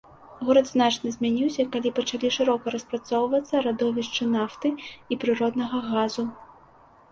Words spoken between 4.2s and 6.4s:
нафты і прыроднага газу.